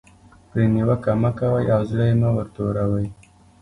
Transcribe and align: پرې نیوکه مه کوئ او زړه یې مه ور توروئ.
پرې 0.49 0.63
نیوکه 0.73 1.11
مه 1.21 1.31
کوئ 1.37 1.65
او 1.75 1.81
زړه 1.89 2.05
یې 2.09 2.15
مه 2.21 2.29
ور 2.35 2.47
توروئ. 2.55 3.07